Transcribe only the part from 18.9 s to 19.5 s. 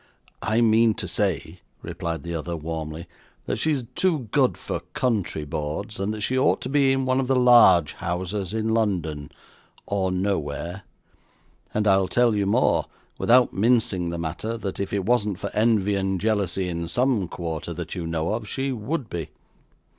be.